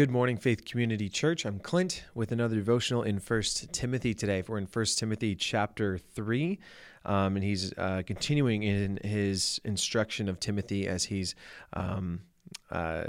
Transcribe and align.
Good 0.00 0.10
morning, 0.10 0.38
Faith 0.38 0.64
Community 0.64 1.10
Church. 1.10 1.44
I'm 1.44 1.58
Clint 1.58 2.04
with 2.14 2.32
another 2.32 2.56
devotional 2.56 3.02
in 3.02 3.20
First 3.20 3.70
Timothy 3.74 4.14
today. 4.14 4.42
We're 4.48 4.56
in 4.56 4.66
First 4.66 4.98
Timothy 4.98 5.34
chapter 5.34 5.98
3, 5.98 6.58
um, 7.04 7.36
and 7.36 7.44
he's 7.44 7.74
uh, 7.76 8.00
continuing 8.06 8.62
in 8.62 8.98
his 9.04 9.60
instruction 9.62 10.30
of 10.30 10.40
Timothy 10.40 10.88
as 10.88 11.04
he's 11.04 11.34
um, 11.74 12.22
uh, 12.70 13.04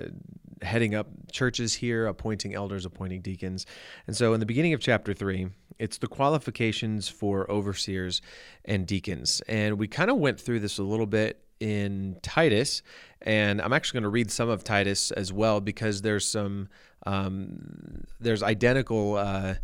heading 0.62 0.94
up 0.94 1.08
churches 1.32 1.76
here, 1.76 2.08
appointing 2.08 2.56
elders, 2.56 2.86
appointing 2.86 3.22
deacons. 3.22 3.66
And 4.06 4.14
so 4.14 4.34
in 4.34 4.42
the 4.42 4.46
beginning 4.46 4.74
of 4.74 4.82
chapter 4.82 5.14
3, 5.14 5.48
it's 5.80 5.98
the 5.98 6.08
qualifications 6.08 7.08
for 7.08 7.50
overseers 7.50 8.22
and 8.66 8.86
deacons. 8.86 9.42
And 9.48 9.80
we 9.80 9.88
kind 9.88 10.12
of 10.12 10.18
went 10.18 10.42
through 10.42 10.60
this 10.60 10.78
a 10.78 10.84
little 10.84 11.08
bit 11.08 11.42
in 11.62 12.18
Titus, 12.22 12.82
and 13.22 13.62
I'm 13.62 13.72
actually 13.72 13.98
going 14.00 14.04
to 14.04 14.10
read 14.10 14.32
some 14.32 14.50
of 14.50 14.64
Titus 14.64 15.12
as 15.12 15.32
well 15.32 15.62
because 15.62 16.02
there's 16.02 16.28
some 16.28 16.68
um, 17.06 18.04
there's 18.20 18.44
identical 18.44 19.16
uh, 19.16 19.56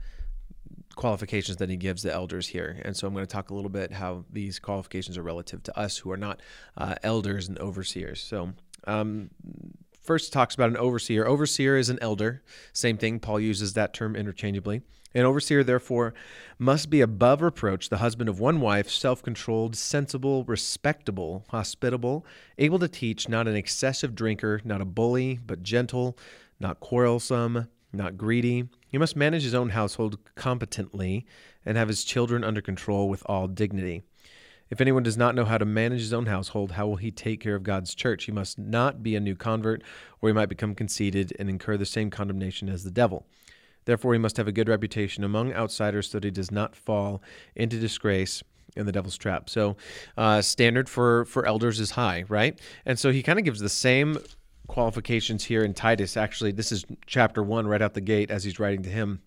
qualifications 0.95 1.57
that 1.57 1.69
he 1.69 1.75
gives 1.75 2.03
the 2.03 2.13
elders 2.13 2.47
here, 2.47 2.79
and 2.85 2.95
so 2.95 3.07
I'm 3.07 3.13
going 3.13 3.25
to 3.25 3.31
talk 3.31 3.49
a 3.49 3.55
little 3.55 3.69
bit 3.69 3.91
how 3.91 4.25
these 4.31 4.59
qualifications 4.59 5.17
are 5.17 5.23
relative 5.23 5.63
to 5.63 5.77
us 5.77 5.97
who 5.97 6.11
are 6.11 6.17
not 6.17 6.41
uh, 6.77 6.95
elders 7.03 7.49
and 7.49 7.59
overseers. 7.59 8.21
So. 8.21 8.53
Um, 8.85 9.31
first 10.07 10.33
talks 10.33 10.55
about 10.55 10.69
an 10.69 10.77
overseer. 10.77 11.27
Overseer 11.27 11.77
is 11.77 11.89
an 11.89 11.99
elder. 12.01 12.41
Same 12.73 12.97
thing. 12.97 13.19
Paul 13.19 13.39
uses 13.39 13.73
that 13.73 13.93
term 13.93 14.15
interchangeably. 14.15 14.81
An 15.13 15.25
overseer, 15.25 15.63
therefore, 15.63 16.13
must 16.57 16.89
be 16.89 17.01
above 17.01 17.41
reproach, 17.41 17.89
the 17.89 17.97
husband 17.97 18.29
of 18.29 18.39
one 18.39 18.61
wife, 18.61 18.89
self 18.89 19.21
controlled, 19.21 19.75
sensible, 19.75 20.43
respectable, 20.45 21.45
hospitable, 21.49 22.25
able 22.57 22.79
to 22.79 22.87
teach, 22.87 23.27
not 23.27 23.47
an 23.47 23.55
excessive 23.55 24.15
drinker, 24.15 24.61
not 24.63 24.81
a 24.81 24.85
bully, 24.85 25.39
but 25.45 25.63
gentle, 25.63 26.17
not 26.59 26.79
quarrelsome, 26.79 27.67
not 27.91 28.17
greedy. 28.17 28.69
He 28.87 28.97
must 28.97 29.15
manage 29.15 29.43
his 29.43 29.55
own 29.55 29.69
household 29.69 30.19
competently 30.35 31.25
and 31.65 31.77
have 31.77 31.87
his 31.87 32.03
children 32.03 32.43
under 32.43 32.61
control 32.61 33.09
with 33.09 33.23
all 33.25 33.47
dignity. 33.47 34.03
If 34.69 34.81
anyone 34.81 35.03
does 35.03 35.17
not 35.17 35.35
know 35.35 35.45
how 35.45 35.57
to 35.57 35.65
manage 35.65 36.01
his 36.01 36.13
own 36.13 36.25
household, 36.25 36.71
how 36.71 36.87
will 36.87 36.97
he 36.97 37.11
take 37.11 37.39
care 37.39 37.55
of 37.55 37.63
God's 37.63 37.95
church? 37.95 38.25
He 38.25 38.31
must 38.31 38.59
not 38.59 39.01
be 39.01 39.15
a 39.15 39.19
new 39.19 39.35
convert, 39.35 39.81
or 40.21 40.29
he 40.29 40.33
might 40.33 40.49
become 40.49 40.75
conceited 40.75 41.33
and 41.39 41.49
incur 41.49 41.77
the 41.77 41.85
same 41.85 42.09
condemnation 42.09 42.69
as 42.69 42.83
the 42.83 42.91
devil. 42.91 43.25
Therefore, 43.85 44.13
he 44.13 44.19
must 44.19 44.35
have 44.37 44.47
a 44.47 44.51
good 44.51 44.67
reputation 44.67 45.23
among 45.23 45.53
outsiders 45.53 46.09
so 46.09 46.17
that 46.17 46.25
he 46.25 46.31
does 46.31 46.51
not 46.51 46.75
fall 46.75 47.21
into 47.55 47.79
disgrace 47.79 48.43
in 48.75 48.85
the 48.85 48.91
devil's 48.91 49.17
trap. 49.17 49.49
So, 49.49 49.77
uh, 50.17 50.41
standard 50.41 50.89
for 50.89 51.23
for 51.25 51.45
elders 51.45 51.79
is 51.79 51.91
high, 51.91 52.25
right? 52.27 52.59
And 52.85 52.99
so 52.99 53.11
he 53.11 53.23
kind 53.23 53.39
of 53.39 53.45
gives 53.45 53.61
the 53.61 53.69
same 53.69 54.17
qualifications 54.67 55.45
here 55.45 55.63
in 55.63 55.73
Titus. 55.73 56.17
Actually, 56.17 56.51
this 56.51 56.73
is 56.73 56.85
chapter 57.05 57.41
one 57.41 57.65
right 57.65 57.81
out 57.81 57.93
the 57.93 58.01
gate 58.01 58.29
as 58.29 58.43
he's 58.43 58.59
writing 58.59 58.83
to 58.83 58.89
him 58.89 59.21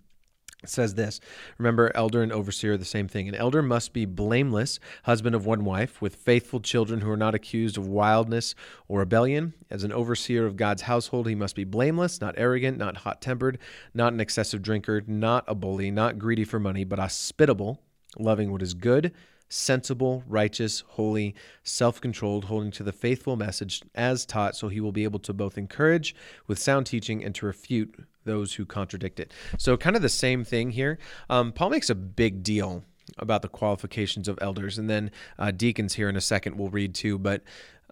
says 0.65 0.95
this 0.95 1.21
remember 1.59 1.91
elder 1.95 2.23
and 2.23 2.33
overseer 2.33 2.75
are 2.75 2.77
the 2.77 2.85
same 2.85 3.09
thing. 3.09 3.29
An 3.29 3.35
elder 3.35 3.63
must 3.63 3.93
be 3.93 4.05
blameless 4.05 4.79
husband 5.05 5.35
of 5.35 5.47
one 5.47 5.65
wife 5.65 6.01
with 6.03 6.17
faithful 6.17 6.61
children 6.61 7.01
who 7.01 7.11
are 7.11 7.17
not 7.17 7.35
accused 7.35 7.79
of 7.79 7.87
wildness 7.87 8.55
or 8.89 9.01
rebellion. 9.01 9.55
As 9.71 9.85
an 9.85 9.93
overseer 9.93 10.47
of 10.47 10.57
god's 10.57 10.83
household 10.83 11.27
he 11.27 11.35
must 11.35 11.57
be 11.57 11.65
blameless 11.65 12.21
not 12.21 12.35
arrogant 12.37 12.79
not 12.79 12.99
hot-tempered 12.99 13.59
not 13.95 14.13
an 14.13 14.21
excessive 14.21 14.63
drinker 14.63 15.03
not 15.07 15.45
a 15.47 15.55
bully 15.55 15.91
not 15.91 16.19
greedy 16.19 16.45
for 16.45 16.59
money 16.59 16.85
but 16.85 16.99
hospitable 16.99 17.81
loving 18.19 18.51
what 18.51 18.63
is 18.63 18.75
good 18.75 19.13
sensible, 19.51 20.23
righteous, 20.27 20.85
holy, 20.91 21.35
self 21.65 22.01
controlled, 22.01 22.47
holding 22.47 22.71
to 22.71 22.83
the 22.83 22.93
faithful 22.93 23.37
message 23.37 23.83
as 23.95 24.25
taught, 24.25 24.57
so 24.57 24.69
he 24.69 24.81
will 24.81 24.93
be 24.93 25.05
able 25.05 25.19
to 25.19 25.35
both 25.35 25.59
encourage 25.59 26.15
with 26.47 26.59
sound 26.59 26.87
teaching 26.87 27.23
and 27.23 27.35
to 27.35 27.45
refute 27.45 27.95
those 28.25 28.55
who 28.55 28.67
contradict 28.67 29.21
it. 29.21 29.33
So, 29.59 29.77
kind 29.77 29.97
of 29.97 30.03
the 30.03 30.09
same 30.09 30.45
thing 30.45 30.71
here. 30.71 30.99
Um, 31.29 31.53
Paul 31.53 31.71
makes 31.71 31.91
a 31.91 31.95
big 31.95 32.43
deal 32.43 32.85
about 33.19 33.43
the 33.43 33.49
qualifications 33.49 34.29
of 34.29 34.39
elders, 34.41 34.79
and 34.79 34.89
then 34.89 35.11
uh, 35.39 35.51
deacons 35.51 35.95
here 35.95 36.09
in 36.09 36.17
a 36.17 36.21
second 36.21 36.57
we'll 36.57 36.71
read 36.71 36.95
too. 36.95 37.19
But 37.19 37.43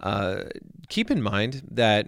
uh, 0.00 0.44
keep 0.88 1.10
in 1.10 1.22
mind 1.22 1.62
that 1.70 2.06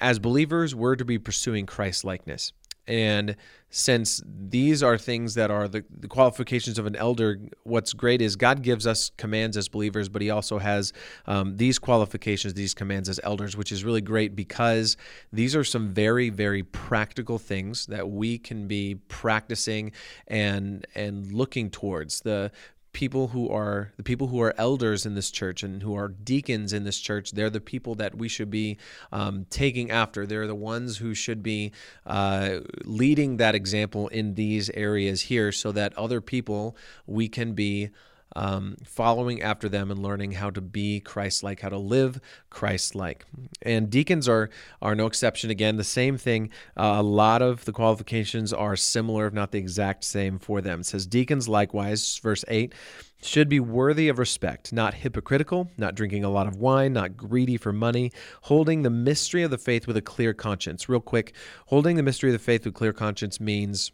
as 0.00 0.18
believers, 0.18 0.74
we're 0.74 0.96
to 0.96 1.04
be 1.04 1.18
pursuing 1.18 1.66
Christ 1.66 2.04
likeness. 2.04 2.52
And 2.86 3.36
since 3.68 4.22
these 4.26 4.82
are 4.82 4.96
things 4.96 5.34
that 5.34 5.50
are 5.50 5.66
the, 5.66 5.84
the, 5.90 6.06
qualifications 6.06 6.78
of 6.78 6.86
an 6.86 6.94
elder, 6.96 7.40
what's 7.64 7.92
great 7.92 8.22
is 8.22 8.36
God 8.36 8.62
gives 8.62 8.86
us 8.86 9.10
commands 9.16 9.56
as 9.56 9.68
believers, 9.68 10.08
but 10.08 10.22
He 10.22 10.30
also 10.30 10.58
has 10.58 10.92
um, 11.26 11.56
these 11.56 11.78
qualifications, 11.78 12.54
these 12.54 12.74
commands 12.74 13.08
as 13.08 13.18
elders, 13.24 13.56
which 13.56 13.72
is 13.72 13.84
really 13.84 14.00
great 14.00 14.36
because 14.36 14.96
these 15.32 15.56
are 15.56 15.64
some 15.64 15.88
very, 15.88 16.30
very 16.30 16.62
practical 16.62 17.38
things 17.38 17.86
that 17.86 18.08
we 18.08 18.38
can 18.38 18.68
be 18.68 18.96
practicing 19.08 19.92
and 20.28 20.86
and 20.94 21.32
looking 21.32 21.68
towards. 21.68 22.20
The 22.20 22.52
people 22.96 23.28
who 23.28 23.46
are 23.50 23.92
the 23.98 24.02
people 24.02 24.28
who 24.28 24.40
are 24.40 24.54
elders 24.56 25.04
in 25.04 25.14
this 25.14 25.30
church 25.30 25.62
and 25.62 25.82
who 25.82 25.94
are 25.94 26.08
deacons 26.08 26.72
in 26.72 26.84
this 26.84 26.98
church 26.98 27.32
they're 27.32 27.50
the 27.50 27.60
people 27.60 27.94
that 27.96 28.14
we 28.14 28.26
should 28.26 28.50
be 28.50 28.78
um, 29.12 29.44
taking 29.50 29.90
after. 29.90 30.26
They're 30.26 30.46
the 30.46 30.54
ones 30.54 30.96
who 30.96 31.14
should 31.14 31.42
be 31.42 31.72
uh, 32.06 32.60
leading 32.84 33.36
that 33.36 33.54
example 33.54 34.08
in 34.08 34.34
these 34.34 34.70
areas 34.70 35.20
here 35.22 35.52
so 35.52 35.72
that 35.72 35.96
other 35.98 36.22
people 36.22 36.76
we 37.06 37.28
can 37.28 37.52
be 37.52 37.90
um, 38.36 38.76
following 38.84 39.42
after 39.42 39.68
them 39.68 39.90
and 39.90 40.02
learning 40.02 40.32
how 40.32 40.50
to 40.50 40.60
be 40.60 41.00
Christ-like, 41.00 41.60
how 41.60 41.70
to 41.70 41.78
live 41.78 42.20
Christ-like. 42.50 43.24
And 43.62 43.90
deacons 43.90 44.28
are 44.28 44.50
are 44.80 44.94
no 44.94 45.06
exception. 45.06 45.50
Again, 45.50 45.76
the 45.76 45.84
same 45.84 46.16
thing. 46.18 46.50
Uh, 46.76 46.96
a 46.98 47.02
lot 47.02 47.42
of 47.42 47.64
the 47.64 47.72
qualifications 47.72 48.52
are 48.52 48.76
similar, 48.76 49.26
if 49.26 49.32
not 49.32 49.50
the 49.50 49.58
exact 49.58 50.04
same, 50.04 50.38
for 50.38 50.60
them. 50.60 50.80
It 50.80 50.86
says 50.86 51.06
deacons 51.06 51.48
likewise, 51.48 52.18
verse 52.22 52.44
eight 52.48 52.74
should 53.22 53.48
be 53.48 53.58
worthy 53.58 54.08
of 54.10 54.18
respect, 54.18 54.72
not 54.72 54.92
hypocritical, 54.92 55.70
not 55.78 55.94
drinking 55.94 56.22
a 56.22 56.30
lot 56.30 56.46
of 56.46 56.56
wine, 56.56 56.92
not 56.92 57.16
greedy 57.16 57.56
for 57.56 57.72
money, 57.72 58.12
holding 58.42 58.82
the 58.82 58.90
mystery 58.90 59.42
of 59.42 59.50
the 59.50 59.58
faith 59.58 59.86
with 59.86 59.96
a 59.96 60.02
clear 60.02 60.34
conscience. 60.34 60.88
Real 60.88 61.00
quick, 61.00 61.34
holding 61.66 61.96
the 61.96 62.02
mystery 62.02 62.28
of 62.28 62.34
the 62.34 62.44
faith 62.44 62.64
with 62.64 62.74
clear 62.74 62.92
conscience 62.92 63.40
means 63.40 63.90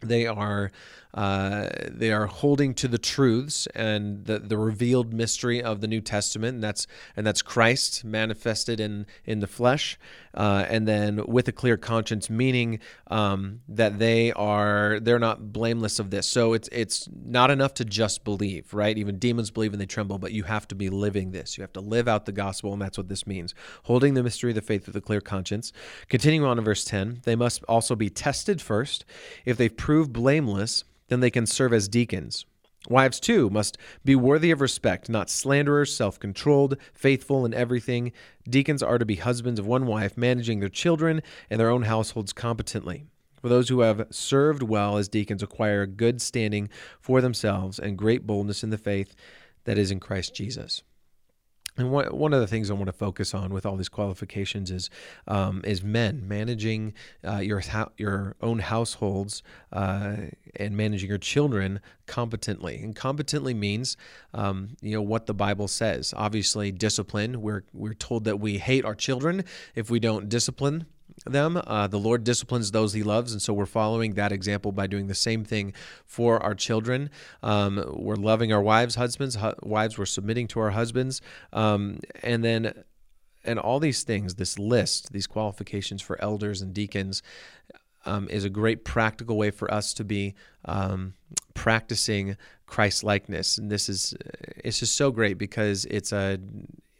they 0.00 0.26
are 0.26 0.70
uh, 1.18 1.68
they 1.88 2.12
are 2.12 2.26
holding 2.26 2.74
to 2.74 2.86
the 2.86 2.96
truths 2.96 3.66
and 3.74 4.24
the, 4.26 4.38
the 4.38 4.56
revealed 4.56 5.12
mystery 5.12 5.60
of 5.60 5.80
the 5.80 5.88
New 5.88 6.00
Testament, 6.00 6.54
and 6.54 6.62
that's 6.62 6.86
and 7.16 7.26
that's 7.26 7.42
Christ 7.42 8.04
manifested 8.04 8.78
in 8.78 9.04
in 9.24 9.40
the 9.40 9.48
flesh, 9.48 9.98
uh, 10.34 10.64
and 10.68 10.86
then 10.86 11.26
with 11.26 11.48
a 11.48 11.52
clear 11.52 11.76
conscience, 11.76 12.30
meaning 12.30 12.78
um, 13.08 13.62
that 13.68 13.98
they 13.98 14.32
are 14.34 15.00
they're 15.00 15.18
not 15.18 15.52
blameless 15.52 15.98
of 15.98 16.10
this. 16.10 16.28
So 16.28 16.52
it's 16.52 16.68
it's 16.70 17.08
not 17.10 17.50
enough 17.50 17.74
to 17.74 17.84
just 17.84 18.22
believe, 18.22 18.72
right? 18.72 18.96
Even 18.96 19.18
demons 19.18 19.50
believe 19.50 19.72
and 19.72 19.80
they 19.80 19.86
tremble, 19.86 20.18
but 20.18 20.30
you 20.30 20.44
have 20.44 20.68
to 20.68 20.76
be 20.76 20.88
living 20.88 21.32
this. 21.32 21.58
You 21.58 21.62
have 21.62 21.72
to 21.72 21.80
live 21.80 22.06
out 22.06 22.26
the 22.26 22.32
gospel, 22.32 22.72
and 22.72 22.80
that's 22.80 22.96
what 22.96 23.08
this 23.08 23.26
means. 23.26 23.56
Holding 23.82 24.14
the 24.14 24.22
mystery 24.22 24.52
of 24.52 24.54
the 24.54 24.62
faith 24.62 24.86
with 24.86 24.94
a 24.94 25.00
clear 25.00 25.20
conscience. 25.20 25.72
Continuing 26.08 26.48
on 26.48 26.58
in 26.58 26.64
verse 26.64 26.84
ten, 26.84 27.22
they 27.24 27.34
must 27.34 27.64
also 27.64 27.96
be 27.96 28.08
tested 28.08 28.62
first. 28.62 29.04
If 29.44 29.56
they've 29.56 29.76
proved 29.76 30.12
blameless 30.12 30.84
then 31.08 31.20
they 31.20 31.30
can 31.30 31.46
serve 31.46 31.72
as 31.72 31.88
deacons. 31.88 32.46
Wives, 32.88 33.20
too, 33.20 33.50
must 33.50 33.76
be 34.04 34.14
worthy 34.14 34.50
of 34.50 34.60
respect, 34.60 35.10
not 35.10 35.28
slanderers, 35.28 35.94
self 35.94 36.18
controlled, 36.18 36.76
faithful 36.94 37.44
in 37.44 37.52
everything. 37.52 38.12
Deacons 38.48 38.82
are 38.82 38.98
to 38.98 39.04
be 39.04 39.16
husbands 39.16 39.58
of 39.60 39.66
one 39.66 39.86
wife, 39.86 40.16
managing 40.16 40.60
their 40.60 40.68
children 40.68 41.20
and 41.50 41.58
their 41.60 41.70
own 41.70 41.82
households 41.82 42.32
competently. 42.32 43.04
For 43.42 43.48
those 43.48 43.68
who 43.68 43.80
have 43.80 44.06
served 44.10 44.62
well 44.62 44.96
as 44.96 45.08
deacons 45.08 45.42
acquire 45.42 45.82
a 45.82 45.86
good 45.86 46.22
standing 46.22 46.68
for 47.00 47.20
themselves 47.20 47.78
and 47.78 47.98
great 47.98 48.26
boldness 48.26 48.64
in 48.64 48.70
the 48.70 48.78
faith 48.78 49.14
that 49.64 49.78
is 49.78 49.90
in 49.90 50.00
Christ 50.00 50.34
Jesus. 50.34 50.82
And 51.78 51.92
one, 51.92 52.34
of 52.34 52.40
the 52.40 52.48
things 52.48 52.70
I 52.70 52.74
want 52.74 52.86
to 52.86 52.92
focus 52.92 53.34
on 53.34 53.52
with 53.52 53.64
all 53.64 53.76
these 53.76 53.88
qualifications 53.88 54.70
is 54.72 54.90
um, 55.28 55.62
is 55.64 55.82
men 55.82 56.26
managing 56.26 56.92
uh, 57.26 57.36
your 57.36 57.62
your 57.96 58.34
own 58.42 58.58
households 58.58 59.44
uh, 59.72 60.16
and 60.56 60.76
managing 60.76 61.08
your 61.08 61.18
children 61.18 61.80
competently. 62.06 62.82
And 62.82 62.96
competently 62.96 63.54
means 63.54 63.96
um, 64.34 64.76
you 64.80 64.92
know 64.92 65.02
what 65.02 65.26
the 65.26 65.34
Bible 65.34 65.68
says. 65.68 66.12
Obviously, 66.16 66.72
discipline. 66.72 67.40
We're 67.40 67.62
we're 67.72 67.94
told 67.94 68.24
that 68.24 68.40
we 68.40 68.58
hate 68.58 68.84
our 68.84 68.96
children 68.96 69.44
if 69.76 69.88
we 69.88 70.00
don't 70.00 70.28
discipline 70.28 70.86
them. 71.32 71.60
Uh, 71.66 71.86
the 71.86 71.98
Lord 71.98 72.24
disciplines 72.24 72.70
those 72.70 72.92
he 72.92 73.02
loves, 73.02 73.32
and 73.32 73.40
so 73.40 73.52
we're 73.52 73.66
following 73.66 74.14
that 74.14 74.32
example 74.32 74.72
by 74.72 74.86
doing 74.86 75.06
the 75.06 75.14
same 75.14 75.44
thing 75.44 75.72
for 76.04 76.42
our 76.42 76.54
children. 76.54 77.10
Um, 77.42 77.84
we're 77.88 78.16
loving 78.16 78.52
our 78.52 78.62
wives, 78.62 78.94
husbands, 78.94 79.36
hu- 79.36 79.54
wives, 79.62 79.98
we're 79.98 80.06
submitting 80.06 80.46
to 80.48 80.60
our 80.60 80.70
husbands. 80.70 81.20
Um, 81.52 82.00
and 82.22 82.44
then, 82.44 82.84
and 83.44 83.58
all 83.58 83.80
these 83.80 84.02
things, 84.02 84.34
this 84.34 84.58
list, 84.58 85.12
these 85.12 85.26
qualifications 85.26 86.02
for 86.02 86.20
elders 86.22 86.60
and 86.62 86.74
deacons. 86.74 87.22
Um, 88.06 88.28
is 88.30 88.44
a 88.44 88.48
great 88.48 88.84
practical 88.84 89.36
way 89.36 89.50
for 89.50 89.70
us 89.74 89.92
to 89.94 90.04
be 90.04 90.34
um, 90.64 91.12
practicing 91.52 92.36
Christ 92.68 93.02
likeness, 93.02 93.58
and 93.58 93.70
this 93.70 93.88
is 93.88 94.14
it's 94.64 94.78
just 94.78 94.94
so 94.94 95.10
great 95.10 95.36
because 95.36 95.84
it's 95.86 96.12
a 96.12 96.38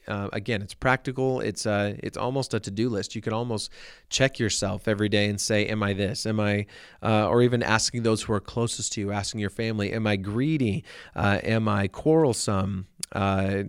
uh, 0.09 0.29
again, 0.33 0.63
it's 0.63 0.75
practical. 0.75 1.41
It's 1.41 1.67
uh, 1.67 1.95
it's 1.99 2.17
almost 2.17 2.55
a 2.55 2.61
to 2.61 2.71
do 2.71 2.89
list. 2.89 3.15
You 3.15 3.23
can 3.23 3.33
almost 3.33 3.71
check 4.09 4.39
yourself 4.39 4.89
every 4.89 5.09
day 5.09 5.29
and 5.29 5.41
say, 5.41 5.67
"Am 5.67 5.83
I 5.83 5.93
this? 5.93 6.27
Am 6.27 6.41
I?" 6.41 6.67
Uh, 7.03 7.29
or 7.29 7.43
even 7.43 7.63
asking 7.63 8.03
those 8.03 8.23
who 8.23 8.33
are 8.33 8.41
closest 8.41 8.93
to 8.95 9.01
you, 9.01 9.13
asking 9.13 9.41
your 9.41 9.51
family, 9.51 9.93
"Am 9.93 10.07
I 10.07 10.17
greedy? 10.17 10.85
Uh, 11.15 11.39
am 11.43 11.69
I 11.69 11.89
quarrelsome? 11.89 12.87
Uh, 13.13 13.63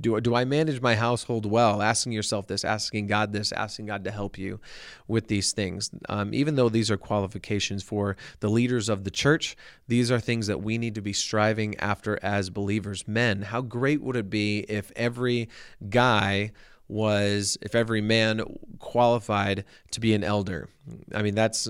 do 0.00 0.20
do 0.20 0.34
I 0.34 0.44
manage 0.44 0.80
my 0.80 0.94
household 0.94 1.46
well?" 1.46 1.82
Asking 1.82 2.12
yourself 2.12 2.46
this, 2.46 2.64
asking 2.64 3.06
God 3.06 3.32
this, 3.32 3.52
asking 3.52 3.86
God 3.86 4.04
to 4.04 4.10
help 4.10 4.38
you 4.38 4.60
with 5.08 5.28
these 5.28 5.52
things. 5.52 5.90
Um, 6.08 6.32
even 6.34 6.56
though 6.56 6.68
these 6.68 6.90
are 6.90 6.96
qualifications 6.96 7.82
for 7.82 8.16
the 8.40 8.48
leaders 8.48 8.88
of 8.88 9.04
the 9.04 9.10
church, 9.10 9.56
these 9.88 10.10
are 10.10 10.20
things 10.20 10.46
that 10.46 10.62
we 10.62 10.78
need 10.78 10.94
to 10.94 11.02
be 11.02 11.12
striving 11.12 11.76
after 11.78 12.18
as 12.22 12.50
believers. 12.50 13.06
Men, 13.06 13.42
how 13.42 13.60
great 13.60 14.02
would 14.02 14.16
it 14.16 14.30
be 14.30 14.60
if 14.68 14.92
every 14.96 15.48
guy 15.88 16.52
was 16.88 17.58
if 17.62 17.74
every 17.74 18.00
man 18.00 18.42
qualified 18.78 19.64
to 19.90 20.00
be 20.00 20.14
an 20.14 20.22
elder. 20.22 20.68
I 21.14 21.22
mean, 21.22 21.34
that's 21.34 21.68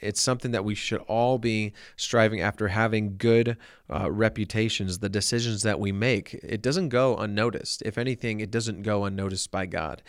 it's 0.00 0.20
something 0.20 0.50
that 0.52 0.64
we 0.64 0.74
should 0.74 1.00
all 1.02 1.38
be 1.38 1.72
striving 1.96 2.40
after 2.40 2.68
having 2.68 3.16
good 3.16 3.56
uh, 3.90 4.10
reputations 4.10 4.98
the 4.98 5.08
decisions 5.08 5.62
that 5.62 5.80
we 5.80 5.92
make. 5.92 6.34
It 6.42 6.62
doesn't 6.62 6.90
go 6.90 7.16
unnoticed. 7.16 7.82
If 7.84 7.98
anything 7.98 8.40
it 8.40 8.50
doesn't 8.50 8.82
go 8.82 9.04
unnoticed 9.04 9.50
by 9.50 9.66
god. 9.66 10.02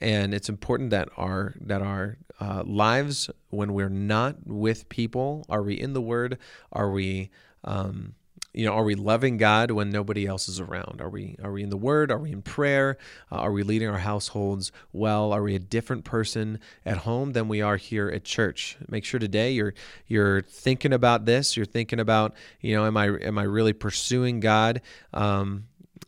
And 0.00 0.34
it's 0.34 0.48
important 0.48 0.90
that 0.90 1.08
our 1.16 1.54
that 1.60 1.82
our 1.82 2.18
uh, 2.40 2.64
lives 2.66 3.30
when 3.50 3.72
we're 3.74 3.88
not 3.88 4.46
with 4.46 4.88
people 4.88 5.44
are 5.48 5.62
we 5.62 5.74
in 5.74 5.92
the 5.92 6.00
word? 6.00 6.38
Are 6.72 6.90
we 6.90 7.30
um, 7.62 8.14
you 8.54 8.64
know, 8.64 8.72
are 8.72 8.84
we 8.84 8.94
loving 8.94 9.36
God 9.36 9.72
when 9.72 9.90
nobody 9.90 10.26
else 10.26 10.48
is 10.48 10.60
around? 10.60 11.00
Are 11.00 11.08
we 11.08 11.36
are 11.42 11.50
we 11.50 11.62
in 11.62 11.70
the 11.70 11.76
Word? 11.76 12.12
Are 12.12 12.18
we 12.18 12.30
in 12.30 12.40
prayer? 12.40 12.96
Uh, 13.30 13.36
are 13.36 13.52
we 13.52 13.64
leading 13.64 13.88
our 13.88 13.98
households 13.98 14.70
well? 14.92 15.32
Are 15.32 15.42
we 15.42 15.56
a 15.56 15.58
different 15.58 16.04
person 16.04 16.60
at 16.86 16.98
home 16.98 17.32
than 17.32 17.48
we 17.48 17.60
are 17.60 17.76
here 17.76 18.08
at 18.08 18.24
church? 18.24 18.76
Make 18.88 19.04
sure 19.04 19.18
today 19.18 19.52
you're 19.52 19.74
you're 20.06 20.42
thinking 20.42 20.92
about 20.92 21.24
this. 21.24 21.56
You're 21.56 21.66
thinking 21.66 21.98
about 21.98 22.34
you 22.60 22.76
know, 22.76 22.86
am 22.86 22.96
I 22.96 23.06
am 23.06 23.38
I 23.38 23.42
really 23.42 23.72
pursuing 23.72 24.38
God? 24.38 24.80
Um, 25.12 25.64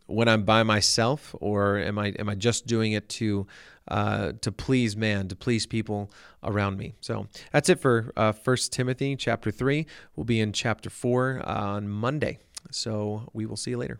when 0.07 0.29
I'm 0.29 0.43
by 0.43 0.63
myself, 0.63 1.35
or 1.39 1.77
am 1.77 1.99
I 1.99 2.07
am 2.17 2.29
I 2.29 2.35
just 2.35 2.65
doing 2.65 2.93
it 2.93 3.09
to 3.09 3.45
uh, 3.87 4.33
to 4.41 4.51
please 4.51 4.97
man, 4.97 5.27
to 5.27 5.35
please 5.35 5.65
people 5.65 6.11
around 6.43 6.77
me. 6.77 6.95
So 7.01 7.27
that's 7.51 7.69
it 7.69 7.79
for 7.79 8.11
uh, 8.15 8.31
First 8.31 8.73
uh, 8.73 8.75
Timothy 8.75 9.15
chapter 9.15 9.51
three. 9.51 9.85
We'll 10.15 10.25
be 10.25 10.39
in 10.39 10.53
chapter 10.53 10.89
four 10.89 11.41
on 11.47 11.89
Monday. 11.89 12.39
So 12.71 13.29
we 13.33 13.45
will 13.45 13.57
see 13.57 13.71
you 13.71 13.77
later. 13.77 13.99